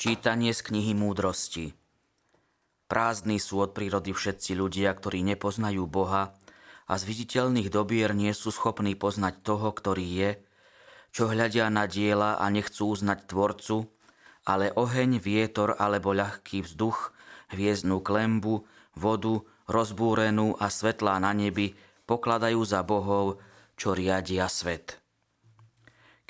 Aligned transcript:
Čítanie 0.00 0.56
z 0.56 0.64
knihy 0.64 0.96
múdrosti. 0.96 1.76
Prázdni 2.88 3.36
sú 3.36 3.60
od 3.60 3.76
prírody 3.76 4.16
všetci 4.16 4.56
ľudia, 4.56 4.96
ktorí 4.96 5.20
nepoznajú 5.20 5.84
Boha 5.84 6.32
a 6.88 6.92
z 6.96 7.04
viditeľných 7.04 7.68
dobier 7.68 8.16
nie 8.16 8.32
sú 8.32 8.48
schopní 8.48 8.96
poznať 8.96 9.44
toho, 9.44 9.68
ktorý 9.68 10.06
je, 10.08 10.30
čo 11.12 11.28
hľadia 11.28 11.68
na 11.68 11.84
diela 11.84 12.40
a 12.40 12.48
nechcú 12.48 12.96
uznať 12.96 13.28
Tvorcu, 13.28 13.92
ale 14.48 14.72
oheň, 14.72 15.20
vietor 15.20 15.76
alebo 15.76 16.16
ľahký 16.16 16.64
vzduch, 16.64 17.12
hviezdnú 17.52 18.00
klembu, 18.00 18.64
vodu, 18.96 19.44
rozbúrenú 19.68 20.56
a 20.56 20.72
svetlá 20.72 21.20
na 21.20 21.36
nebi 21.36 21.76
pokladajú 22.08 22.64
za 22.64 22.80
bohov, 22.88 23.36
čo 23.76 23.92
riadia 23.92 24.48
svet. 24.48 24.99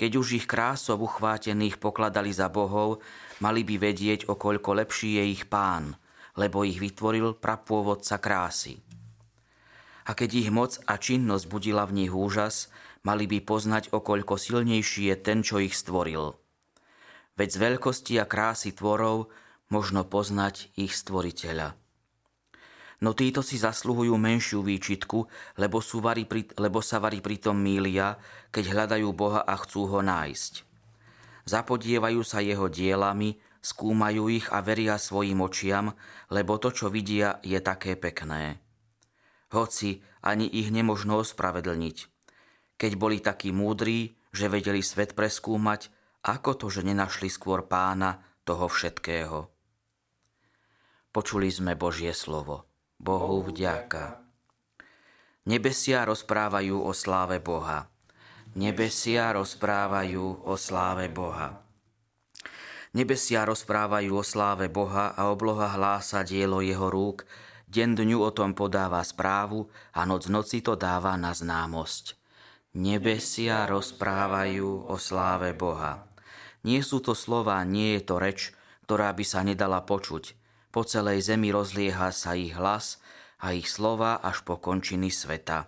Keď 0.00 0.16
už 0.16 0.28
ich 0.40 0.46
krásov 0.48 1.04
uchvátených 1.04 1.76
pokladali 1.76 2.32
za 2.32 2.48
bohov, 2.48 3.04
mali 3.44 3.68
by 3.68 3.76
vedieť, 3.76 4.32
o 4.32 4.34
koľko 4.40 4.80
lepší 4.80 5.20
je 5.20 5.24
ich 5.36 5.44
pán, 5.44 5.92
lebo 6.40 6.64
ich 6.64 6.80
vytvoril 6.80 7.36
prapôvodca 7.36 8.16
krásy. 8.16 8.80
A 10.08 10.16
keď 10.16 10.30
ich 10.40 10.48
moc 10.48 10.80
a 10.88 10.96
činnosť 10.96 11.44
budila 11.52 11.84
v 11.84 12.00
nich 12.00 12.12
úžas, 12.16 12.72
mali 13.04 13.28
by 13.28 13.44
poznať, 13.44 13.92
o 13.92 14.00
koľko 14.00 14.40
silnejší 14.40 15.12
je 15.12 15.16
ten, 15.20 15.44
čo 15.44 15.60
ich 15.60 15.76
stvoril. 15.76 16.32
Veď 17.36 17.48
z 17.52 17.58
veľkosti 17.60 18.14
a 18.16 18.24
krásy 18.24 18.72
tvorov 18.72 19.28
možno 19.68 20.08
poznať 20.08 20.72
ich 20.80 20.96
stvoriteľa 20.96 21.79
no 23.00 23.16
títo 23.16 23.40
si 23.40 23.56
zasluhujú 23.56 24.14
menšiu 24.16 24.60
výčitku, 24.60 25.24
lebo, 25.56 25.80
sú 25.80 26.04
vari 26.04 26.28
pri, 26.28 26.48
lebo 26.60 26.84
sa 26.84 27.00
varí 27.00 27.24
pritom 27.24 27.56
mília, 27.56 28.20
keď 28.52 28.64
hľadajú 28.76 29.08
Boha 29.16 29.40
a 29.44 29.56
chcú 29.56 29.88
ho 29.88 30.00
nájsť. 30.04 30.68
Zapodievajú 31.48 32.20
sa 32.22 32.44
jeho 32.44 32.68
dielami, 32.68 33.40
skúmajú 33.64 34.28
ich 34.28 34.46
a 34.52 34.60
veria 34.60 35.00
svojim 35.00 35.40
očiam, 35.40 35.92
lebo 36.28 36.60
to, 36.60 36.70
čo 36.70 36.92
vidia, 36.92 37.40
je 37.40 37.58
také 37.58 37.96
pekné. 37.96 38.60
Hoci 39.50 40.04
ani 40.22 40.46
ich 40.46 40.70
nemožno 40.70 41.24
ospravedlniť. 41.26 41.96
Keď 42.78 42.92
boli 42.96 43.18
takí 43.18 43.50
múdri, 43.50 44.14
že 44.30 44.46
vedeli 44.46 44.80
svet 44.80 45.18
preskúmať, 45.18 45.90
ako 46.22 46.50
to, 46.54 46.66
že 46.70 46.86
nenašli 46.86 47.26
skôr 47.26 47.66
pána 47.66 48.22
toho 48.46 48.70
všetkého. 48.70 49.50
Počuli 51.10 51.50
sme 51.50 51.74
Božie 51.74 52.14
slovo. 52.14 52.69
Bohu 53.00 53.40
vďaka. 53.48 54.20
Nebesia 55.48 56.04
rozprávajú 56.04 56.84
o 56.84 56.92
sláve 56.92 57.40
Boha. 57.40 57.88
Nebesia 58.52 59.32
rozprávajú 59.32 60.44
o 60.44 60.54
sláve 60.60 61.08
Boha. 61.08 61.64
Nebesia 62.92 63.48
rozprávajú 63.48 64.20
o 64.20 64.20
sláve 64.20 64.68
Boha 64.68 65.16
a 65.16 65.32
obloha 65.32 65.72
hlása 65.80 66.20
dielo 66.28 66.60
jeho 66.60 66.92
rúk, 66.92 67.24
deň 67.72 68.04
dňu 68.04 68.20
o 68.20 68.30
tom 68.36 68.52
podáva 68.52 69.00
správu 69.00 69.72
a 69.96 70.04
noc 70.04 70.28
noci 70.28 70.60
to 70.60 70.76
dáva 70.76 71.16
na 71.16 71.32
známosť. 71.32 72.20
Nebesia 72.76 73.64
rozprávajú 73.64 74.92
o 74.92 74.96
sláve 75.00 75.56
Boha. 75.56 76.04
Nie 76.68 76.84
sú 76.84 77.00
to 77.00 77.16
slova, 77.16 77.64
nie 77.64 77.96
je 77.96 78.02
to 78.04 78.20
reč, 78.20 78.52
ktorá 78.84 79.08
by 79.16 79.24
sa 79.24 79.40
nedala 79.40 79.80
počuť. 79.88 80.39
Po 80.70 80.86
celej 80.86 81.26
zemi 81.26 81.50
rozlieha 81.50 82.14
sa 82.14 82.38
ich 82.38 82.54
hlas 82.54 83.02
a 83.42 83.50
ich 83.50 83.66
slova 83.66 84.22
až 84.22 84.46
po 84.46 84.62
končiny 84.62 85.10
sveta. 85.10 85.66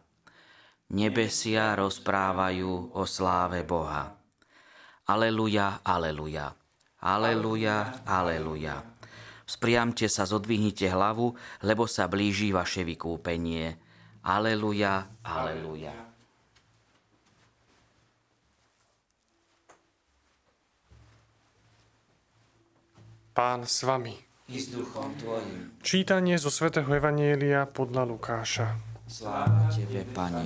Nebesia 0.95 1.75
rozprávajú 1.75 2.95
o 2.95 3.03
sláve 3.03 3.67
Boha. 3.67 4.15
Aleluja, 5.11 5.83
aleluja. 5.83 6.55
Aleluja, 7.03 8.07
aleluja. 8.07 8.87
Spriamte 9.43 10.07
sa, 10.07 10.23
zodvihnite 10.23 10.87
hlavu, 10.87 11.35
lebo 11.67 11.91
sa 11.91 12.07
blíži 12.07 12.55
vaše 12.55 12.87
vykúpenie. 12.87 13.75
Aleluja, 14.23 15.11
aleluja. 15.27 15.97
Pán 23.35 23.67
s 23.67 23.83
vami 23.83 24.32
i 24.53 24.61
s 24.61 24.69
duchom 24.69 25.17
Tvojim. 25.17 25.81
Čítanie 25.81 26.37
zo 26.37 26.53
svätého 26.53 26.85
Evanielia 26.93 27.65
podľa 27.65 28.05
Lukáša. 28.05 28.77
Sláva 29.09 29.73
Tebe, 29.73 30.05
Pani. 30.13 30.45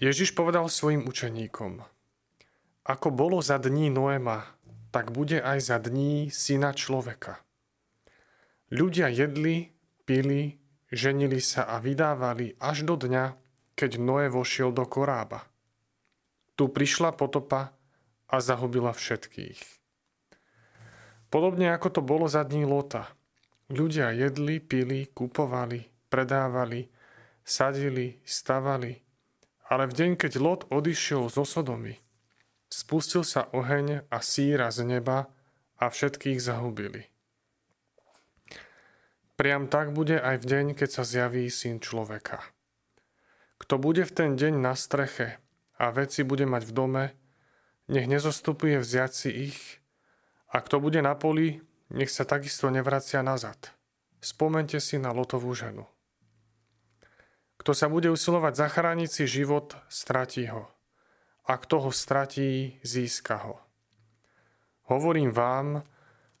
Ježiš 0.00 0.32
povedal 0.32 0.64
svojim 0.72 1.04
učeníkom, 1.04 1.84
ako 2.88 3.08
bolo 3.12 3.44
za 3.44 3.60
dní 3.60 3.92
Noema, 3.92 4.56
tak 4.88 5.12
bude 5.12 5.36
aj 5.36 5.60
za 5.60 5.76
dní 5.76 6.32
syna 6.32 6.72
človeka. 6.72 7.44
Ľudia 8.72 9.12
jedli, 9.12 9.76
pili, 10.08 10.56
ženili 10.88 11.44
sa 11.44 11.68
a 11.68 11.76
vydávali 11.76 12.56
až 12.56 12.88
do 12.88 12.96
dňa, 12.96 13.36
keď 13.76 14.00
Noé 14.00 14.32
vošiel 14.32 14.72
do 14.72 14.88
korába. 14.88 15.44
Tu 16.56 16.72
prišla 16.72 17.12
potopa 17.12 17.76
a 18.32 18.36
zahubila 18.40 18.96
všetkých. 18.96 19.79
Podobne 21.30 21.70
ako 21.70 21.88
to 21.94 22.00
bolo 22.02 22.26
za 22.26 22.42
dní 22.42 22.66
Lota. 22.66 23.06
Ľudia 23.70 24.10
jedli, 24.10 24.58
pili, 24.58 25.06
kupovali, 25.14 26.10
predávali, 26.10 26.90
sadili, 27.46 28.18
stavali. 28.26 28.98
Ale 29.70 29.86
v 29.86 29.94
deň, 29.94 30.10
keď 30.18 30.32
Lot 30.42 30.62
odišiel 30.74 31.30
zo 31.30 31.46
Sodomy, 31.46 31.94
spustil 32.66 33.22
sa 33.22 33.46
oheň 33.54 34.10
a 34.10 34.18
síra 34.18 34.74
z 34.74 34.82
neba 34.82 35.30
a 35.78 35.86
všetkých 35.86 36.42
zahubili. 36.42 37.06
Priam 39.38 39.70
tak 39.70 39.94
bude 39.94 40.18
aj 40.18 40.42
v 40.42 40.48
deň, 40.50 40.66
keď 40.74 41.00
sa 41.00 41.02
zjaví 41.06 41.46
syn 41.48 41.78
človeka. 41.78 42.42
Kto 43.62 43.78
bude 43.78 44.02
v 44.02 44.12
ten 44.12 44.30
deň 44.34 44.58
na 44.58 44.74
streche 44.74 45.38
a 45.78 45.94
veci 45.94 46.26
bude 46.26 46.44
mať 46.44 46.66
v 46.66 46.72
dome, 46.74 47.04
nech 47.86 48.10
nezostupuje 48.10 48.82
vziať 48.82 49.12
si 49.14 49.30
ich 49.48 49.79
a 50.50 50.56
kto 50.58 50.82
bude 50.82 50.98
na 50.98 51.14
poli, 51.14 51.62
nech 51.94 52.10
sa 52.10 52.26
takisto 52.26 52.70
nevracia 52.70 53.22
nazad. 53.22 53.70
Spomente 54.20 54.82
si 54.82 54.98
na 54.98 55.14
Lotovú 55.14 55.54
ženu. 55.54 55.86
Kto 57.56 57.76
sa 57.76 57.92
bude 57.92 58.10
usilovať 58.10 58.56
zachrániť 58.56 59.10
si 59.10 59.24
život, 59.28 59.76
stratí 59.86 60.48
ho. 60.48 60.68
A 61.44 61.56
kto 61.56 61.88
ho 61.88 61.90
stratí, 61.92 62.80
získa 62.84 63.36
ho. 63.46 63.56
Hovorím 64.90 65.30
vám, 65.30 65.84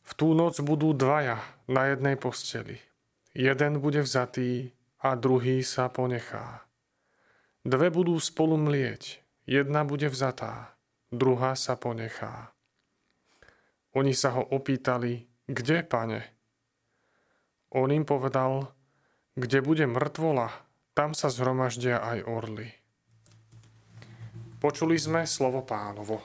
v 0.02 0.12
tú 0.16 0.34
noc 0.34 0.58
budú 0.64 0.90
dvaja 0.90 1.38
na 1.70 1.92
jednej 1.92 2.18
posteli. 2.18 2.82
Jeden 3.30 3.78
bude 3.78 4.02
vzatý 4.02 4.74
a 4.98 5.14
druhý 5.14 5.62
sa 5.62 5.86
ponechá. 5.86 6.66
Dve 7.62 7.92
budú 7.92 8.16
spolu 8.18 8.56
mlieť, 8.56 9.20
jedna 9.46 9.84
bude 9.84 10.08
vzatá, 10.08 10.74
druhá 11.12 11.54
sa 11.54 11.76
ponechá. 11.76 12.50
Oni 13.98 14.14
sa 14.14 14.38
ho 14.38 14.42
opýtali, 14.46 15.26
kde, 15.50 15.82
pane? 15.82 16.22
On 17.74 17.90
im 17.90 18.06
povedal, 18.06 18.70
kde 19.34 19.58
bude 19.62 19.86
mŕtvola, 19.90 20.50
tam 20.94 21.14
sa 21.14 21.30
zhromaždia 21.30 21.98
aj 21.98 22.18
orly. 22.26 22.70
Počuli 24.60 25.00
sme 25.00 25.26
slovo 25.26 25.64
pánovo. 25.66 26.20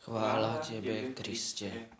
Chvála 0.00 0.62
Tebe, 0.64 1.12
Kriste. 1.12 1.99